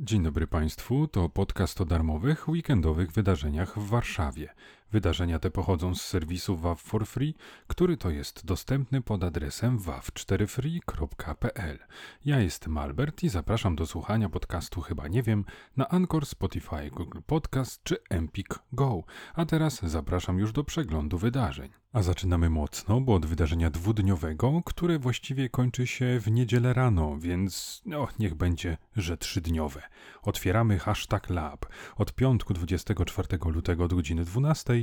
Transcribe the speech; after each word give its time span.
Dzień 0.00 0.22
dobry 0.22 0.46
Państwu, 0.46 1.08
to 1.08 1.28
podcast 1.28 1.80
o 1.80 1.84
darmowych, 1.84 2.48
weekendowych 2.48 3.12
wydarzeniach 3.12 3.78
w 3.78 3.88
Warszawie. 3.88 4.48
Wydarzenia 4.92 5.38
te 5.38 5.50
pochodzą 5.50 5.94
z 5.94 6.02
serwisu 6.02 6.56
WAV 6.56 6.80
for 6.80 7.06
Free, 7.06 7.34
który 7.66 7.96
to 7.96 8.10
jest 8.10 8.46
dostępny 8.46 9.02
pod 9.02 9.24
adresem 9.24 9.78
wav4free.pl. 9.78 11.78
Ja 12.24 12.40
jestem 12.40 12.78
Albert 12.78 13.22
i 13.22 13.28
zapraszam 13.28 13.76
do 13.76 13.86
słuchania 13.86 14.28
podcastu 14.28 14.80
Chyba 14.80 15.08
Nie 15.08 15.22
Wiem 15.22 15.44
na 15.76 15.88
Anchor, 15.88 16.26
Spotify, 16.26 16.90
Google 16.90 17.20
Podcast 17.26 17.82
czy 17.82 17.96
Empik 18.10 18.58
Go. 18.72 19.02
A 19.34 19.44
teraz 19.44 19.80
zapraszam 19.82 20.38
już 20.38 20.52
do 20.52 20.64
przeglądu 20.64 21.18
wydarzeń. 21.18 21.70
A 21.92 22.02
zaczynamy 22.02 22.50
mocno, 22.50 23.00
bo 23.00 23.14
od 23.14 23.26
wydarzenia 23.26 23.70
dwudniowego, 23.70 24.60
które 24.64 24.98
właściwie 24.98 25.48
kończy 25.48 25.86
się 25.86 26.20
w 26.20 26.30
niedzielę 26.30 26.72
rano, 26.72 27.18
więc 27.18 27.82
no, 27.86 28.08
niech 28.18 28.34
będzie, 28.34 28.76
że 28.96 29.16
trzydniowe. 29.16 29.82
Otwieramy 30.22 30.78
hashtag 30.78 31.30
lab 31.30 31.66
od 31.96 32.14
piątku 32.14 32.54
24 32.54 33.28
lutego 33.44 33.84
od 33.84 33.94
godziny 33.94 34.24
12, 34.24 34.77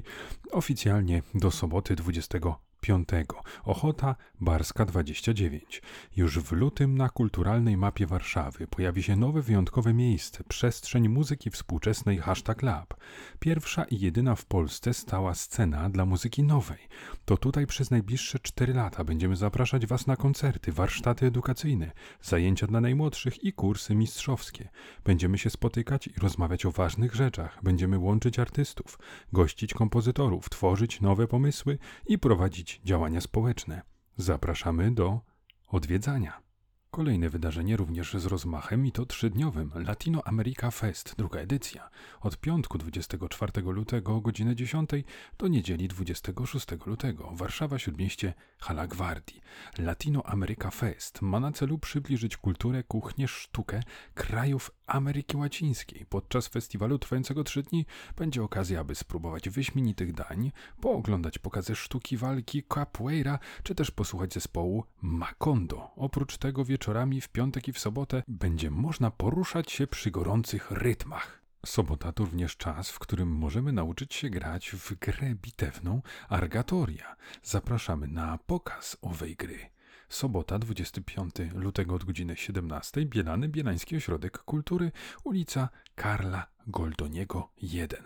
oficjalnie 0.51 1.23
do 1.33 1.51
soboty 1.51 1.95
20 1.95 2.39
Piątego. 2.85 3.41
Ochota 3.63 4.15
Barska 4.41 4.85
29. 4.85 5.81
Już 6.15 6.39
w 6.39 6.51
lutym 6.51 6.97
na 6.97 7.09
kulturalnej 7.09 7.77
mapie 7.77 8.05
Warszawy 8.07 8.67
pojawi 8.67 9.03
się 9.03 9.15
nowe 9.15 9.41
wyjątkowe 9.41 9.93
miejsce, 9.93 10.43
przestrzeń 10.43 11.09
muzyki 11.09 11.49
współczesnej 11.49 12.17
Hashtag 12.17 12.61
Lab. 12.61 12.93
Pierwsza 13.39 13.83
i 13.83 13.99
jedyna 13.99 14.35
w 14.35 14.45
Polsce 14.45 14.93
stała 14.93 15.35
scena 15.35 15.89
dla 15.89 16.05
muzyki 16.05 16.43
nowej. 16.43 16.77
To 17.25 17.37
tutaj 17.37 17.67
przez 17.67 17.91
najbliższe 17.91 18.39
4 18.39 18.73
lata 18.73 19.03
będziemy 19.03 19.35
zapraszać 19.35 19.85
Was 19.85 20.07
na 20.07 20.15
koncerty, 20.15 20.71
warsztaty 20.71 21.25
edukacyjne, 21.25 21.91
zajęcia 22.21 22.67
dla 22.67 22.81
najmłodszych 22.81 23.43
i 23.43 23.53
kursy 23.53 23.95
mistrzowskie. 23.95 24.69
Będziemy 25.05 25.37
się 25.37 25.49
spotykać 25.49 26.07
i 26.07 26.19
rozmawiać 26.19 26.65
o 26.65 26.71
ważnych 26.71 27.15
rzeczach. 27.15 27.59
Będziemy 27.63 27.99
łączyć 27.99 28.39
artystów, 28.39 28.99
gościć 29.33 29.73
kompozytorów, 29.73 30.49
tworzyć 30.49 31.01
nowe 31.01 31.27
pomysły 31.27 31.77
i 32.07 32.19
prowadzić 32.19 32.74
działania 32.83 33.21
społeczne. 33.21 33.81
Zapraszamy 34.17 34.91
do 34.91 35.19
odwiedzania. 35.67 36.44
Kolejne 36.95 37.29
wydarzenie 37.29 37.77
również 37.77 38.13
z 38.13 38.25
rozmachem 38.25 38.85
i 38.85 38.91
to 38.91 39.05
trzydniowym 39.05 39.71
Latino 39.75 40.23
America 40.27 40.71
Fest, 40.71 41.15
druga 41.17 41.39
edycja. 41.39 41.89
Od 42.21 42.37
piątku 42.37 42.77
24 42.77 43.61
lutego 43.61 44.15
o 44.15 44.21
godzinie 44.21 44.55
10 44.55 44.89
do 45.37 45.47
niedzieli 45.47 45.87
26 45.87 46.67
lutego. 46.85 47.31
Warszawa 47.33 47.79
Śródmieście 47.79 48.33
Hala 48.59 48.87
Gwardii. 48.87 49.41
Latino 49.77 50.23
America 50.25 50.71
Fest 50.71 51.21
ma 51.21 51.39
na 51.39 51.51
celu 51.51 51.77
przybliżyć 51.77 52.37
kulturę, 52.37 52.83
kuchnię, 52.83 53.27
sztukę 53.27 53.79
krajów 54.13 54.71
Ameryki 54.87 55.37
Łacińskiej. 55.37 56.05
Podczas 56.09 56.47
festiwalu 56.47 56.99
trwającego 56.99 57.43
trzy 57.43 57.63
dni 57.63 57.85
będzie 58.17 58.43
okazja, 58.43 58.79
aby 58.79 58.95
spróbować 58.95 59.49
wyśmienitych 59.49 60.13
dań, 60.13 60.51
pooglądać 60.81 61.39
pokazy 61.39 61.75
sztuki 61.75 62.17
walki 62.17 62.63
capoeira, 62.73 63.39
czy 63.63 63.75
też 63.75 63.91
posłuchać 63.91 64.33
zespołu 64.33 64.83
Macondo. 65.01 65.91
Oprócz 65.95 66.37
tego 66.37 66.65
wieczorami 66.85 67.21
w 67.21 67.29
piątek 67.29 67.67
i 67.67 67.73
w 67.73 67.79
sobotę 67.79 68.23
będzie 68.27 68.71
można 68.71 69.11
poruszać 69.11 69.71
się 69.71 69.87
przy 69.87 70.11
gorących 70.11 70.71
rytmach. 70.71 71.41
Sobota 71.65 72.11
to 72.11 72.25
również 72.25 72.57
czas, 72.57 72.89
w 72.89 72.99
którym 72.99 73.29
możemy 73.29 73.71
nauczyć 73.71 74.13
się 74.13 74.29
grać 74.29 74.71
w 74.71 74.95
grę 74.99 75.35
bitewną 75.35 76.01
Argatoria. 76.29 77.15
Zapraszamy 77.43 78.07
na 78.07 78.37
pokaz 78.37 78.97
owej 79.01 79.35
gry. 79.35 79.59
Sobota, 80.09 80.59
25 80.59 81.35
lutego 81.53 81.95
od 81.95 82.03
godziny 82.03 82.35
17. 82.35 83.05
Bielany, 83.05 83.47
Bielański 83.47 83.97
Ośrodek 83.97 84.37
Kultury, 84.37 84.91
ulica 85.23 85.69
Karla 85.95 86.47
Goldoniego 86.67 87.49
1. 87.61 88.03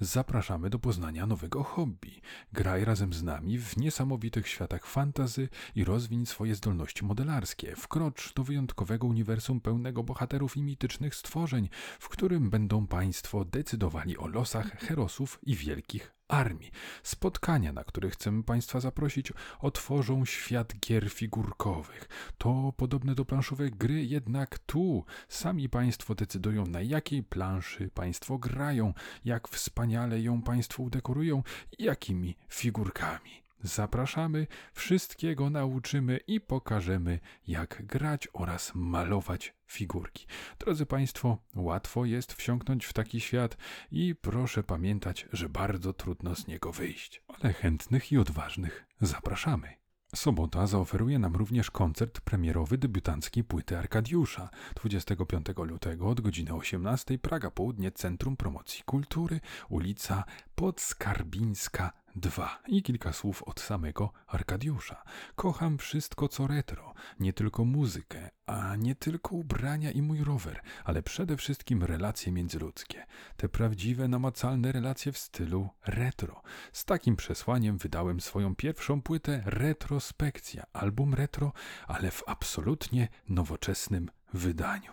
Zapraszamy 0.00 0.70
do 0.70 0.78
poznania 0.78 1.26
nowego 1.26 1.62
hobby. 1.62 2.20
Graj 2.52 2.84
razem 2.84 3.12
z 3.12 3.22
nami 3.22 3.58
w 3.58 3.76
niesamowitych 3.76 4.48
światach 4.48 4.86
fantazy 4.86 5.48
i 5.74 5.84
rozwiń 5.84 6.26
swoje 6.26 6.54
zdolności 6.54 7.04
modelarskie. 7.04 7.76
Wkrocz 7.76 8.34
do 8.34 8.44
wyjątkowego 8.44 9.06
uniwersum 9.06 9.60
pełnego 9.60 10.02
bohaterów 10.02 10.56
i 10.56 10.62
mitycznych 10.62 11.14
stworzeń, 11.14 11.68
w 12.00 12.08
którym 12.08 12.50
będą 12.50 12.86
Państwo 12.86 13.44
decydowali 13.44 14.18
o 14.18 14.26
losach 14.26 14.78
herosów 14.78 15.38
i 15.42 15.56
wielkich 15.56 16.14
armii. 16.32 16.70
Spotkania, 17.02 17.72
na 17.72 17.84
które 17.84 18.10
chcemy 18.10 18.42
Państwa 18.42 18.80
zaprosić, 18.80 19.32
otworzą 19.60 20.24
świat 20.24 20.72
gier 20.80 21.10
figurkowych. 21.10 22.08
To 22.38 22.72
podobne 22.76 23.14
do 23.14 23.24
planszowej 23.24 23.70
gry, 23.70 24.04
jednak 24.04 24.58
tu 24.58 25.04
sami 25.28 25.68
Państwo 25.68 26.14
decydują, 26.14 26.66
na 26.66 26.80
jakiej 26.80 27.22
planszy 27.22 27.90
Państwo 27.94 28.38
grają, 28.38 28.94
jak 29.24 29.48
wspaniale 29.48 30.20
ją 30.20 30.42
Państwo 30.42 30.82
udekorują 30.82 31.42
jakimi 31.78 32.36
figurkami. 32.48 33.42
Zapraszamy, 33.62 34.46
wszystkiego 34.72 35.50
nauczymy 35.50 36.16
i 36.26 36.40
pokażemy, 36.40 37.20
jak 37.46 37.86
grać 37.86 38.28
oraz 38.32 38.72
malować 38.74 39.54
figurki. 39.66 40.26
Drodzy 40.58 40.86
Państwo, 40.86 41.38
łatwo 41.54 42.04
jest 42.04 42.32
wsiąknąć 42.32 42.84
w 42.84 42.92
taki 42.92 43.20
świat 43.20 43.56
i 43.90 44.14
proszę 44.14 44.62
pamiętać, 44.62 45.28
że 45.32 45.48
bardzo 45.48 45.92
trudno 45.92 46.34
z 46.34 46.46
niego 46.46 46.72
wyjść. 46.72 47.22
Ale 47.28 47.52
chętnych 47.52 48.12
i 48.12 48.18
odważnych 48.18 48.86
zapraszamy. 49.00 49.82
Sobota 50.14 50.66
zaoferuje 50.66 51.18
nam 51.18 51.36
również 51.36 51.70
koncert 51.70 52.20
premierowy 52.20 52.78
debiutanckiej 52.78 53.44
płyty 53.44 53.78
Arkadiusza 53.78 54.48
25 54.74 55.46
lutego 55.56 56.08
od 56.08 56.20
godziny 56.20 56.54
18 56.54 57.18
Praga 57.18 57.50
Południe 57.50 57.92
Centrum 57.92 58.36
Promocji 58.36 58.82
Kultury, 58.84 59.40
ulica 59.68 60.24
Podskarbińska 60.54 62.01
2 62.16 62.58
i 62.66 62.82
kilka 62.82 63.12
słów 63.12 63.42
od 63.42 63.60
samego 63.60 64.12
Arkadiusza. 64.26 65.02
Kocham 65.34 65.78
wszystko 65.78 66.28
co 66.28 66.46
retro, 66.46 66.94
nie 67.20 67.32
tylko 67.32 67.64
muzykę, 67.64 68.30
a 68.46 68.76
nie 68.76 68.94
tylko 68.94 69.36
ubrania 69.36 69.90
i 69.90 70.02
mój 70.02 70.24
rower, 70.24 70.60
ale 70.84 71.02
przede 71.02 71.36
wszystkim 71.36 71.82
relacje 71.82 72.32
międzyludzkie. 72.32 73.06
Te 73.36 73.48
prawdziwe, 73.48 74.08
namacalne 74.08 74.72
relacje 74.72 75.12
w 75.12 75.18
stylu 75.18 75.68
retro. 75.86 76.42
Z 76.72 76.84
takim 76.84 77.16
przesłaniem 77.16 77.78
wydałem 77.78 78.20
swoją 78.20 78.56
pierwszą 78.56 79.02
płytę 79.02 79.42
Retrospekcja, 79.46 80.64
album 80.72 81.14
retro, 81.14 81.52
ale 81.86 82.10
w 82.10 82.22
absolutnie 82.26 83.08
nowoczesnym 83.28 84.10
wydaniu. 84.32 84.92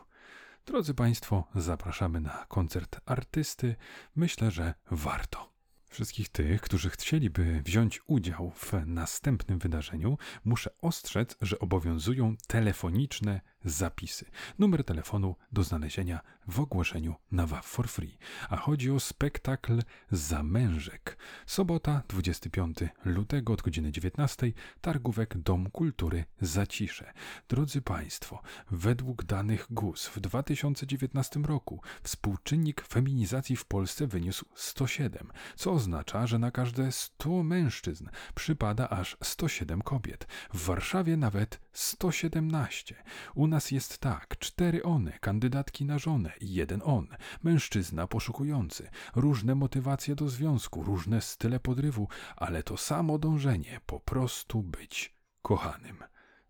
Drodzy 0.66 0.94
Państwo, 0.94 1.48
zapraszamy 1.56 2.22
na 2.22 2.46
koncert 2.48 3.00
artysty. 3.06 3.76
Myślę, 4.16 4.52
że 4.52 4.74
warto. 4.92 5.59
Wszystkich 5.90 6.30
tych, 6.30 6.62
którzy 6.62 6.90
chcieliby 6.90 7.62
wziąć 7.66 8.02
udział 8.08 8.52
w 8.56 8.74
następnym 8.86 9.60
wydarzeniu, 9.60 10.18
muszę 10.46 10.70
ostrzec, 10.82 11.36
że 11.42 11.60
obowiązują 11.60 12.36
telefoniczne 12.48 13.42
zapisy. 13.66 14.26
Numer 14.60 14.84
telefonu 14.84 15.36
do 15.52 15.64
znalezienia 15.64 16.20
w 16.48 16.60
ogłoszeniu 16.60 17.16
na 17.32 17.48
WAF 17.48 17.66
for 17.66 17.90
free. 17.90 18.18
A 18.50 18.58
chodzi 18.58 18.92
o 18.92 19.00
spektakl 19.00 19.82
Zamężek. 20.12 21.18
Sobota, 21.46 22.02
25 22.10 22.78
lutego 23.06 23.54
od 23.54 23.62
godziny 23.62 23.92
19. 23.92 24.52
Targówek 24.82 25.38
Dom 25.38 25.72
Kultury 25.72 26.26
Zacisze. 26.42 27.14
Drodzy 27.50 27.82
Państwo, 27.82 28.42
według 28.72 29.24
danych 29.24 29.68
GUS 29.70 30.08
w 30.08 30.20
2019 30.20 31.40
roku 31.40 31.82
współczynnik 32.04 32.82
feminizacji 32.82 33.56
w 33.56 33.66
Polsce 33.66 34.08
wyniósł 34.08 34.46
107, 34.56 35.32
co 35.56 35.72
oznacza, 35.72 36.28
że 36.28 36.40
na 36.40 36.52
każde 36.52 36.92
100 36.92 37.44
mężczyzn 37.44 38.10
przypada 38.36 38.90
aż 38.90 39.18
107 39.24 39.82
kobiet. 39.82 40.28
W 40.54 40.66
Warszawie 40.66 41.18
nawet 41.18 41.62
117. 41.74 42.96
U 43.36 43.48
nas 43.50 43.72
jest 43.72 43.98
tak, 43.98 44.38
cztery 44.38 44.84
one, 44.84 45.20
kandydatki 45.20 45.86
na 45.86 46.00
żonę 46.00 46.34
i 46.42 46.54
jeden 46.54 46.82
on, 46.86 47.08
mężczyzna 47.44 48.08
poszukujący, 48.08 48.90
różne 49.16 49.56
motywacje 49.56 50.16
do 50.16 50.30
związku, 50.30 50.84
różne 50.84 51.22
style 51.22 51.60
podrywu, 51.60 52.08
ale 52.36 52.64
to 52.64 52.78
samo 52.78 53.18
dążenie 53.18 53.80
po 53.86 54.00
prostu 54.00 54.64
być 54.64 55.14
kochanym. 55.42 55.98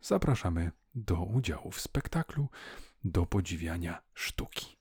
Zapraszamy 0.01 0.71
do 0.95 1.23
udziału 1.23 1.71
w 1.71 1.81
spektaklu, 1.81 2.49
do 3.03 3.25
podziwiania 3.25 4.01
sztuki. 4.13 4.77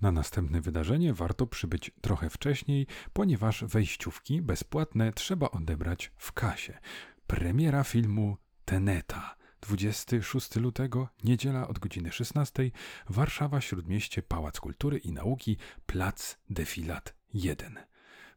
Na 0.00 0.12
następne 0.12 0.60
wydarzenie 0.60 1.14
warto 1.14 1.46
przybyć 1.46 1.90
trochę 2.00 2.30
wcześniej, 2.30 2.86
ponieważ 3.12 3.64
wejściówki 3.64 4.42
bezpłatne 4.42 5.12
trzeba 5.12 5.50
odebrać 5.50 6.12
w 6.16 6.32
kasie. 6.32 6.78
Premiera 7.26 7.84
filmu 7.84 8.36
Teneta 8.64 9.36
26 9.66 10.56
lutego, 10.56 11.08
niedziela 11.24 11.68
od 11.68 11.78
godziny 11.78 12.12
16, 12.12 12.70
Warszawa, 13.08 13.60
Śródmieście, 13.60 14.22
Pałac 14.22 14.60
Kultury 14.60 14.98
i 14.98 15.12
Nauki, 15.12 15.56
Plac 15.86 16.36
Defilat 16.50 17.14
1. 17.34 17.78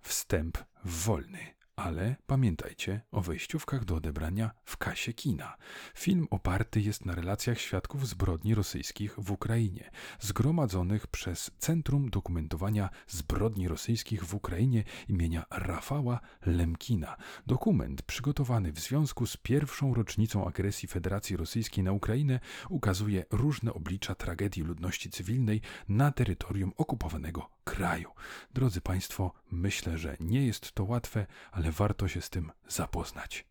Wstęp 0.02 0.58
wolny, 0.86 1.40
ale 1.84 2.16
pamiętajcie 2.28 3.02
o 3.12 3.22
wejściówkach 3.22 3.86
do 3.86 3.96
odebrania 3.96 4.52
w 4.66 4.78
kasie 4.78 5.14
kina. 5.14 5.56
Film 5.96 6.28
oparty 6.30 6.82
jest 6.82 7.06
na 7.06 7.16
relacjach 7.16 7.60
świadków 7.60 8.08
zbrodni 8.08 8.56
rosyjskich 8.56 9.16
w 9.18 9.32
Ukrainie, 9.32 9.92
zgromadzonych 10.20 11.08
przez 11.08 11.52
Centrum 11.58 12.10
Dokumentowania 12.10 12.90
Zbrodni 13.08 13.68
Rosyjskich 13.68 14.26
w 14.26 14.36
Ukrainie 14.36 14.84
imienia 15.08 15.46
Rafała 15.52 16.20
Lemkina. 16.46 17.16
Dokument 17.48 18.02
przygotowany 18.02 18.72
w 18.72 18.80
związku 18.80 19.26
z 19.26 19.38
pierwszą 19.38 19.94
rocznicą 19.94 20.48
agresji 20.48 20.88
Federacji 20.88 21.38
Rosyjskiej 21.38 21.84
na 21.84 21.92
Ukrainę 21.92 22.40
ukazuje 22.70 23.26
różne 23.32 23.74
oblicza 23.74 24.16
tragedii 24.16 24.64
ludności 24.64 25.10
cywilnej 25.10 25.62
na 25.90 26.12
terytorium 26.12 26.72
okupowanego 26.78 27.59
kraju. 27.70 28.12
Drodzy 28.54 28.82
Państwo, 28.82 29.32
myślę, 29.52 29.98
że 29.98 30.18
nie 30.20 30.46
jest 30.46 30.72
to 30.72 30.84
łatwe, 30.84 31.26
ale 31.52 31.72
warto 31.72 32.08
się 32.08 32.22
z 32.22 32.30
tym 32.30 32.52
zapoznać. 32.68 33.49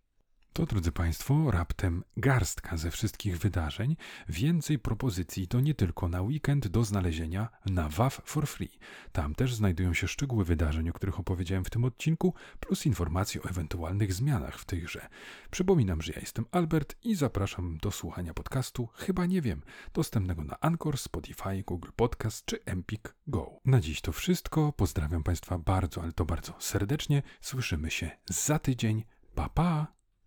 To, 0.52 0.66
drodzy 0.66 0.92
Państwo, 0.92 1.50
raptem 1.50 2.04
garstka 2.16 2.76
ze 2.76 2.90
wszystkich 2.90 3.38
wydarzeń. 3.38 3.96
Więcej 4.28 4.78
propozycji 4.78 5.48
to 5.48 5.60
nie 5.60 5.74
tylko 5.74 6.08
na 6.08 6.22
weekend 6.22 6.68
do 6.68 6.84
znalezienia 6.84 7.48
na 7.66 7.88
WAF 7.88 8.20
for 8.24 8.48
Free. 8.48 8.78
Tam 9.12 9.34
też 9.34 9.54
znajdują 9.54 9.94
się 9.94 10.08
szczegóły 10.08 10.44
wydarzeń, 10.44 10.88
o 10.88 10.92
których 10.92 11.20
opowiedziałem 11.20 11.64
w 11.64 11.70
tym 11.70 11.84
odcinku, 11.84 12.34
plus 12.60 12.86
informacje 12.86 13.42
o 13.42 13.48
ewentualnych 13.48 14.12
zmianach 14.12 14.58
w 14.58 14.66
grze. 14.66 15.08
Przypominam, 15.50 16.02
że 16.02 16.12
ja 16.12 16.20
jestem 16.20 16.44
Albert 16.52 16.96
i 17.04 17.14
zapraszam 17.14 17.78
do 17.82 17.90
słuchania 17.90 18.34
podcastu 18.34 18.88
Chyba 18.94 19.26
Nie 19.26 19.42
Wiem, 19.42 19.62
dostępnego 19.94 20.44
na 20.44 20.60
Anchor, 20.60 20.98
Spotify, 20.98 21.62
Google 21.66 21.90
Podcast 21.96 22.44
czy 22.44 22.64
Empik 22.64 23.14
Go. 23.26 23.60
Na 23.64 23.80
dziś 23.80 24.00
to 24.00 24.12
wszystko. 24.12 24.72
Pozdrawiam 24.72 25.22
Państwa 25.22 25.58
bardzo, 25.58 26.02
ale 26.02 26.12
to 26.12 26.24
bardzo 26.24 26.54
serdecznie. 26.58 27.22
Słyszymy 27.40 27.90
się 27.90 28.10
za 28.28 28.58
tydzień. 28.58 29.04
Pa, 29.34 29.48
pa! 29.48 29.97